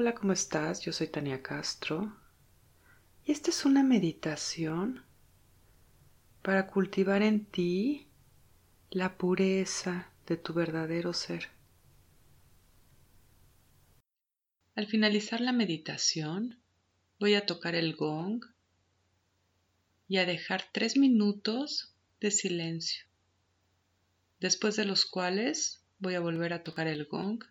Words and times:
Hola, 0.00 0.14
¿cómo 0.14 0.32
estás? 0.32 0.80
Yo 0.82 0.92
soy 0.92 1.08
Tania 1.08 1.42
Castro 1.42 2.16
y 3.24 3.32
esta 3.32 3.50
es 3.50 3.64
una 3.64 3.82
meditación 3.82 5.04
para 6.40 6.68
cultivar 6.68 7.22
en 7.22 7.44
ti 7.44 8.06
la 8.90 9.18
pureza 9.18 10.12
de 10.24 10.36
tu 10.36 10.54
verdadero 10.54 11.12
ser. 11.12 11.48
Al 14.76 14.86
finalizar 14.86 15.40
la 15.40 15.50
meditación, 15.50 16.62
voy 17.18 17.34
a 17.34 17.44
tocar 17.44 17.74
el 17.74 17.96
gong 17.96 18.44
y 20.06 20.18
a 20.18 20.26
dejar 20.26 20.62
tres 20.70 20.96
minutos 20.96 21.92
de 22.20 22.30
silencio, 22.30 23.04
después 24.38 24.76
de 24.76 24.84
los 24.84 25.04
cuales 25.06 25.82
voy 25.98 26.14
a 26.14 26.20
volver 26.20 26.52
a 26.52 26.62
tocar 26.62 26.86
el 26.86 27.06
gong 27.06 27.42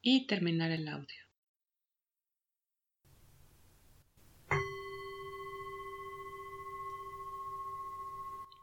y 0.00 0.26
terminar 0.26 0.70
el 0.70 0.88
audio. 0.88 1.28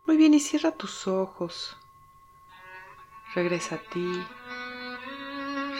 Muy 0.05 0.17
bien, 0.17 0.34
y 0.34 0.39
cierra 0.39 0.71
tus 0.71 1.08
ojos. 1.08 1.75
Regresa 3.34 3.75
a 3.75 3.80
ti. 3.80 4.23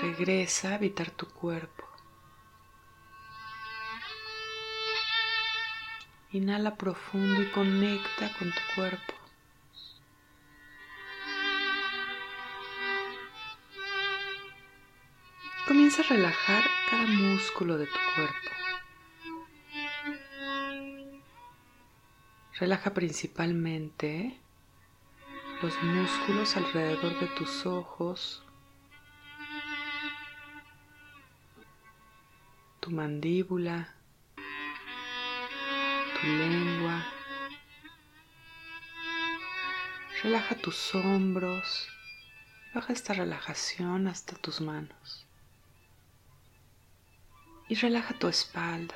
Regresa 0.02 0.72
a 0.72 0.76
habitar 0.76 1.12
tu 1.12 1.28
cuerpo. 1.28 1.86
Inhala 6.32 6.76
profundo 6.76 7.42
y 7.42 7.52
conecta 7.52 8.30
con 8.38 8.50
tu 8.50 8.62
cuerpo. 8.76 9.25
Comienza 15.68 16.04
a 16.04 16.06
relajar 16.06 16.64
cada 16.92 17.08
músculo 17.08 17.80
de 17.80 17.88
tu 17.88 17.98
cuerpo. 18.14 18.50
Relaja 22.60 22.94
principalmente 22.94 24.40
los 25.64 25.82
músculos 25.82 26.56
alrededor 26.56 27.20
de 27.20 27.26
tus 27.30 27.66
ojos, 27.66 28.44
tu 32.80 32.92
mandíbula, 32.92 33.96
tu 34.36 36.28
lengua. 36.28 37.04
Relaja 40.22 40.54
tus 40.58 40.94
hombros. 40.94 41.90
Baja 42.76 42.94
esta 42.94 43.14
relajación 43.14 44.08
hasta 44.08 44.36
tus 44.36 44.62
manos 44.62 45.25
y 47.68 47.76
relaja 47.76 48.14
tu 48.14 48.28
espalda. 48.28 48.96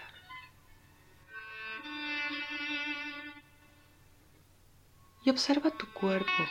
Y 5.23 5.29
observa 5.29 5.69
tu 5.71 5.87
cuerpo. 5.93 6.43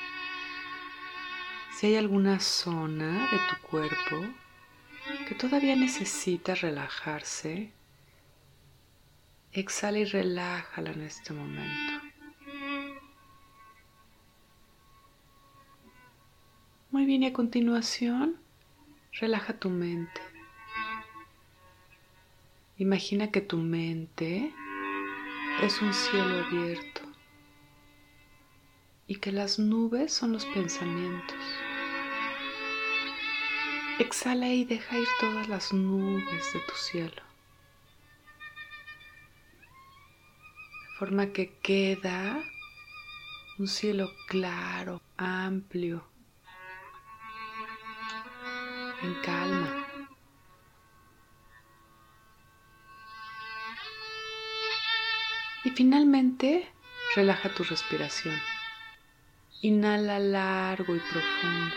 Si 1.76 1.86
hay 1.86 1.96
alguna 1.96 2.40
zona 2.40 3.28
de 3.30 3.38
tu 3.48 3.66
cuerpo 3.68 4.16
que 5.28 5.34
todavía 5.34 5.76
necesita 5.76 6.54
relajarse, 6.54 7.72
exhala 9.52 9.98
y 9.98 10.04
relájala 10.04 10.90
en 10.90 11.02
este 11.02 11.32
momento. 11.32 12.08
Muy 16.90 17.04
bien, 17.04 17.22
y 17.22 17.26
a 17.26 17.32
continuación, 17.32 18.40
relaja 19.12 19.52
tu 19.58 19.70
mente. 19.70 20.37
Imagina 22.80 23.32
que 23.32 23.40
tu 23.40 23.56
mente 23.56 24.54
es 25.62 25.82
un 25.82 25.92
cielo 25.92 26.44
abierto 26.44 27.00
y 29.08 29.16
que 29.16 29.32
las 29.32 29.58
nubes 29.58 30.12
son 30.12 30.32
los 30.32 30.44
pensamientos. 30.46 31.36
Exhala 33.98 34.50
y 34.50 34.64
deja 34.64 34.96
ir 34.96 35.08
todas 35.18 35.48
las 35.48 35.72
nubes 35.72 36.52
de 36.52 36.60
tu 36.60 36.74
cielo. 36.76 37.22
De 40.84 40.98
forma 41.00 41.32
que 41.32 41.58
queda 41.58 42.40
un 43.58 43.66
cielo 43.66 44.08
claro, 44.28 45.02
amplio, 45.16 46.04
en 49.02 49.14
calma. 49.22 49.77
Y 55.64 55.70
finalmente, 55.70 56.68
relaja 57.16 57.48
tu 57.54 57.64
respiración. 57.64 58.38
Inhala 59.60 60.18
largo 60.18 60.94
y 60.94 61.00
profundo. 61.00 61.74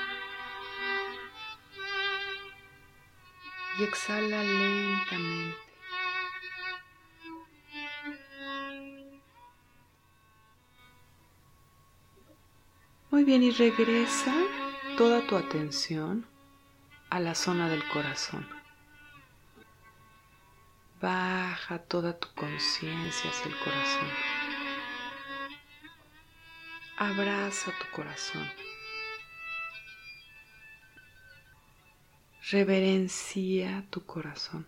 Y 3.79 3.83
exhala 3.83 4.43
lentamente. 4.43 5.57
Muy 13.09 13.23
bien, 13.25 13.43
y 13.43 13.51
regresa 13.51 14.33
toda 14.95 15.25
tu 15.27 15.35
atención 15.35 16.25
a 17.09 17.19
la 17.19 17.35
zona 17.35 17.67
del 17.67 17.85
corazón. 17.89 18.60
Baja 21.01 21.79
toda 21.79 22.19
tu 22.19 22.27
conciencia 22.35 23.31
hacia 23.31 23.47
el 23.51 23.57
corazón. 23.57 24.07
Abraza 26.97 27.71
tu 27.79 27.95
corazón. 27.95 28.47
Reverencia 32.51 33.83
tu 33.89 34.05
corazón. 34.05 34.67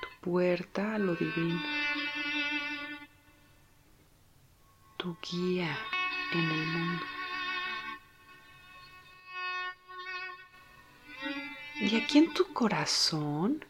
Tu 0.00 0.20
puerta 0.20 0.94
a 0.94 0.98
lo 0.98 1.16
divino. 1.16 1.60
Tu 4.98 5.16
guía 5.20 5.76
en 6.32 6.50
el 6.50 6.66
mundo. 6.66 7.04
Y 11.80 11.96
aquí 11.96 12.18
en 12.18 12.32
tu 12.32 12.52
corazón 12.52 13.64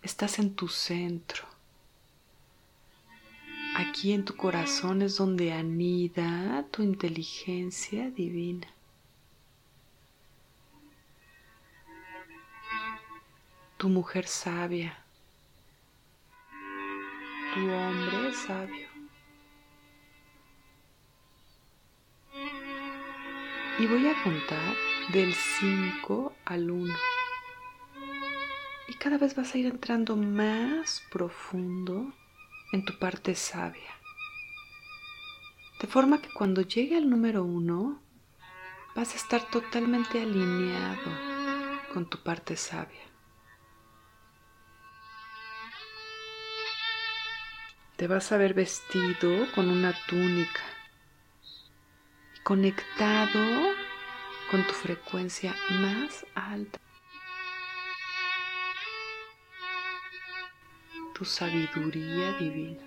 estás 0.00 0.38
en 0.38 0.54
tu 0.54 0.68
centro. 0.68 1.46
Aquí 3.76 4.12
en 4.12 4.24
tu 4.24 4.36
corazón 4.36 5.02
es 5.02 5.16
donde 5.16 5.52
anida 5.52 6.64
tu 6.70 6.82
inteligencia 6.82 8.10
divina. 8.10 8.68
Tu 13.76 13.88
mujer 13.88 14.26
sabia. 14.26 14.98
Tu 17.54 17.60
hombre 17.60 18.32
sabio. 18.34 18.88
Y 23.78 23.86
voy 23.86 24.08
a 24.08 24.22
contar 24.22 24.74
del 25.12 25.34
5 25.34 26.32
al 26.44 26.70
1 26.70 26.94
y 26.94 27.11
cada 29.02 29.18
vez 29.18 29.34
vas 29.34 29.52
a 29.52 29.58
ir 29.58 29.66
entrando 29.66 30.14
más 30.14 31.02
profundo 31.10 32.12
en 32.72 32.84
tu 32.84 32.96
parte 33.00 33.34
sabia. 33.34 33.90
De 35.80 35.88
forma 35.88 36.22
que 36.22 36.32
cuando 36.32 36.62
llegue 36.62 36.98
al 36.98 37.10
número 37.10 37.42
uno, 37.42 38.00
vas 38.94 39.12
a 39.14 39.16
estar 39.16 39.42
totalmente 39.50 40.22
alineado 40.22 41.10
con 41.92 42.08
tu 42.08 42.22
parte 42.22 42.56
sabia. 42.56 43.02
Te 47.96 48.06
vas 48.06 48.30
a 48.30 48.36
ver 48.36 48.54
vestido 48.54 49.48
con 49.52 49.68
una 49.68 49.94
túnica 50.06 50.62
y 52.36 52.40
conectado 52.44 53.72
con 54.48 54.64
tu 54.64 54.72
frecuencia 54.74 55.56
más 55.70 56.24
alta. 56.36 56.78
Sabiduría 61.24 62.32
divina. 62.38 62.82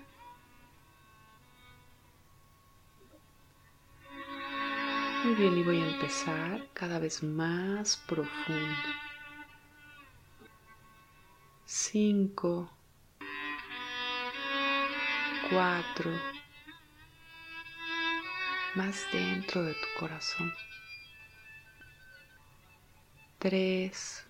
Muy 5.24 5.34
bien, 5.34 5.58
y 5.58 5.62
voy 5.64 5.80
a 5.80 5.88
empezar 5.88 6.68
cada 6.72 6.98
vez 6.98 7.22
más 7.22 7.96
profundo. 7.96 8.88
Cinco, 11.64 12.70
cuatro, 15.50 16.12
más 18.76 19.04
dentro 19.12 19.64
de 19.64 19.74
tu 19.74 19.86
corazón. 19.98 20.52
Tres, 23.38 24.25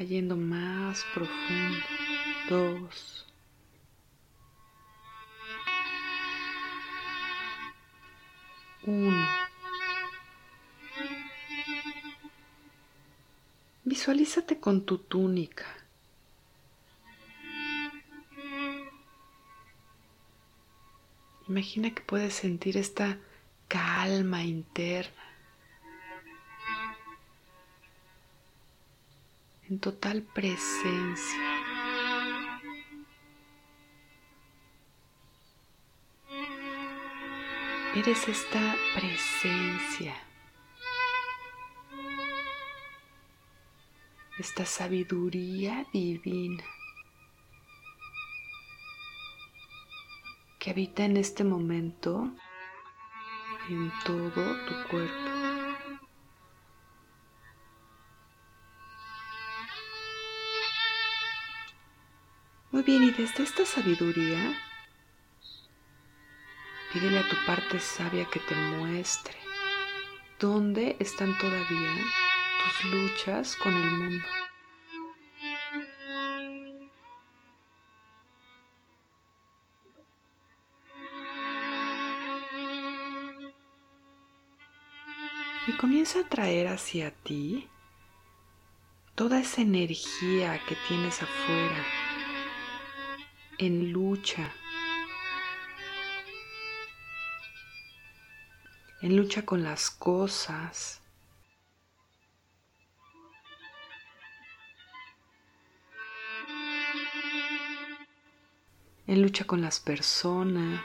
cayendo 0.00 0.34
más 0.34 1.04
profundo. 1.12 1.76
Dos. 2.48 3.26
Uno. 8.86 9.26
Visualízate 13.84 14.58
con 14.58 14.86
tu 14.86 14.96
túnica. 14.96 15.66
Imagina 21.46 21.90
que 21.94 22.00
puedes 22.00 22.32
sentir 22.32 22.78
esta 22.78 23.18
calma 23.68 24.44
interna. 24.44 25.29
En 29.70 29.78
total 29.78 30.22
presencia. 30.22 31.38
Eres 37.94 38.26
esta 38.26 38.74
presencia, 38.96 40.16
esta 44.40 44.66
sabiduría 44.66 45.86
divina 45.92 46.64
que 50.58 50.70
habita 50.70 51.04
en 51.04 51.16
este 51.16 51.44
momento 51.44 52.28
en 53.68 53.92
todo 54.04 54.66
tu 54.66 54.88
cuerpo. 54.88 55.39
Muy 62.72 62.82
bien, 62.82 63.02
y 63.02 63.10
desde 63.10 63.42
esta 63.42 63.64
sabiduría 63.64 64.56
Pídele 66.92 67.20
a 67.20 67.28
tu 67.28 67.36
parte 67.46 67.78
sabia 67.78 68.24
que 68.24 68.40
te 68.40 68.54
muestre. 68.56 69.36
Dónde 70.40 70.96
están 70.98 71.38
todavía 71.38 71.94
tus 72.80 72.90
luchas 72.90 73.54
con 73.54 73.72
el 73.72 73.90
mundo. 73.92 74.24
Y 85.68 85.76
comienza 85.76 86.20
a 86.20 86.28
traer 86.28 86.66
hacia 86.66 87.12
ti 87.12 87.68
toda 89.14 89.38
esa 89.38 89.60
energía 89.60 90.60
que 90.66 90.76
tienes 90.88 91.22
afuera 91.22 91.99
en 93.60 93.92
lucha 93.92 94.50
en 99.02 99.16
lucha 99.16 99.44
con 99.44 99.62
las 99.62 99.90
cosas. 99.90 100.96
en 109.06 109.22
lucha 109.22 109.44
con 109.44 109.60
las 109.60 109.80
personas. 109.80 110.80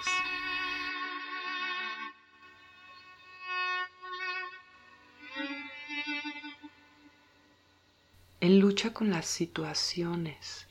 en 8.41 8.59
lucha 8.59 8.93
con 8.93 9.09
las 9.11 9.27
situaciones. 9.27 10.67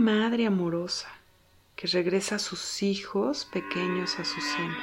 Madre 0.00 0.46
amorosa 0.46 1.08
que 1.76 1.86
regresa 1.86 2.36
a 2.36 2.38
sus 2.38 2.82
hijos 2.82 3.44
pequeños 3.44 4.18
a 4.18 4.24
su 4.24 4.40
seno. 4.40 4.76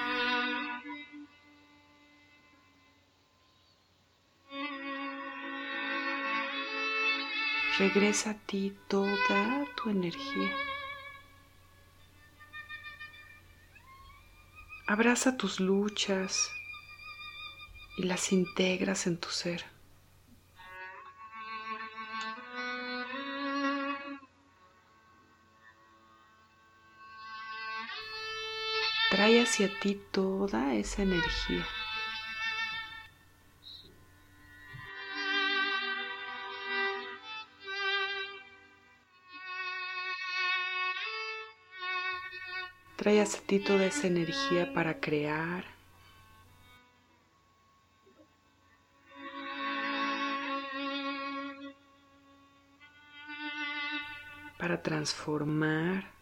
Regresa 7.80 8.31
a 8.31 8.34
ti 8.36 8.78
toda 8.88 9.66
tu 9.75 9.90
energía. 9.90 10.54
Abraza 14.86 15.36
tus 15.36 15.60
luchas 15.60 16.52
y 17.98 18.04
las 18.04 18.31
integras 18.31 19.08
en 19.08 19.18
tu 19.18 19.30
ser. 19.30 19.76
Trae 29.27 29.41
hacia 29.41 29.79
ti 29.81 30.01
toda 30.12 30.74
esa 30.75 31.01
energía. 31.01 31.65
Trae 42.95 43.19
hacia 43.19 43.41
ti 43.41 43.59
toda 43.59 43.85
esa 43.88 44.07
energía 44.07 44.74
para 44.74 45.01
crear. 45.01 45.65
Para 54.57 54.81
transformar. 54.81 56.17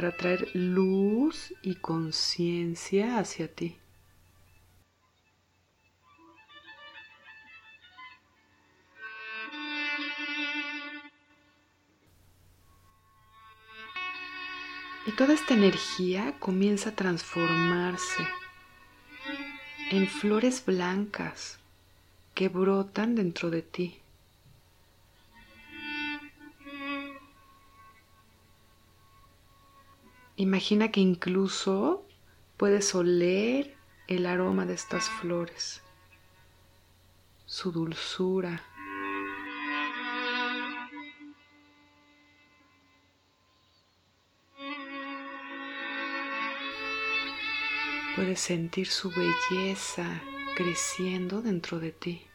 Para 0.00 0.16
traer 0.16 0.48
luz 0.54 1.52
y 1.60 1.74
conciencia 1.74 3.18
hacia 3.18 3.54
ti. 3.54 3.76
Y 15.06 15.12
toda 15.12 15.34
esta 15.34 15.52
energía 15.52 16.34
comienza 16.38 16.88
a 16.88 16.96
transformarse 16.96 18.26
en 19.90 20.06
flores 20.06 20.64
blancas 20.64 21.58
que 22.32 22.48
brotan 22.48 23.16
dentro 23.16 23.50
de 23.50 23.60
ti. 23.60 23.99
Imagina 30.40 30.90
que 30.90 31.00
incluso 31.00 32.02
puedes 32.56 32.94
oler 32.94 33.76
el 34.08 34.24
aroma 34.24 34.64
de 34.64 34.72
estas 34.72 35.10
flores, 35.10 35.82
su 37.44 37.70
dulzura. 37.72 38.62
Puedes 48.16 48.40
sentir 48.40 48.86
su 48.86 49.10
belleza 49.10 50.22
creciendo 50.56 51.42
dentro 51.42 51.80
de 51.80 51.92
ti. 51.92 52.29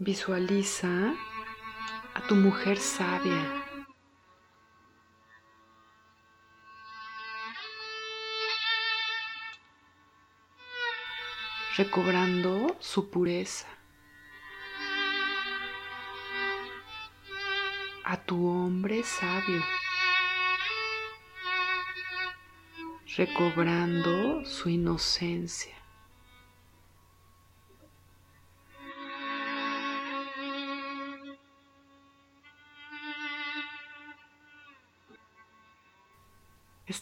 Visualiza 0.00 1.14
a 2.14 2.20
tu 2.28 2.34
mujer 2.36 2.78
sabia. 2.78 3.58
recobrando 11.78 12.76
su 12.80 13.08
pureza. 13.08 13.68
A 18.02 18.16
tu 18.16 18.48
hombre 18.48 19.04
sabio, 19.04 19.62
recobrando 23.16 24.44
su 24.44 24.70
inocencia. 24.70 25.77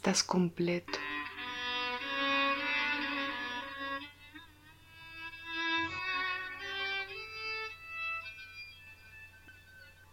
Estás 0.06 0.22
completo. 0.22 1.00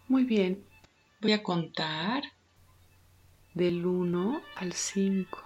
Muy 0.07 0.23
bien, 0.23 0.65
voy 1.21 1.33
a 1.33 1.43
contar 1.43 2.23
del 3.53 3.85
1 3.85 4.41
al 4.55 4.73
5. 4.73 5.43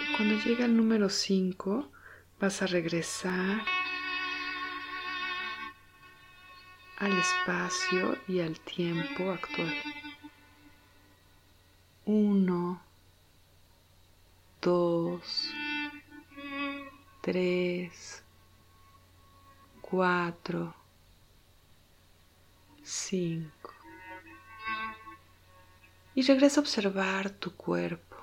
Y 0.00 0.16
cuando 0.16 0.42
llegue 0.42 0.64
al 0.64 0.74
número 0.74 1.10
5, 1.10 1.92
vas 2.40 2.62
a 2.62 2.66
regresar 2.66 3.60
al 6.96 7.12
espacio 7.12 8.16
y 8.26 8.40
al 8.40 8.58
tiempo 8.60 9.30
actual. 9.32 9.99
1, 12.12 12.82
2, 14.60 15.54
3, 17.20 18.24
4, 19.80 20.74
5. 22.82 23.74
Y 26.16 26.22
regresa 26.22 26.58
a 26.58 26.62
observar 26.62 27.30
tu 27.30 27.54
cuerpo. 27.54 28.16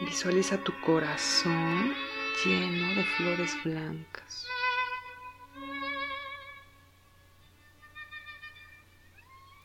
Visualiza 0.00 0.62
tu 0.62 0.72
corazón 0.80 1.92
lleno 2.44 2.94
de 2.94 3.04
flores 3.16 3.56
blancas. 3.64 4.53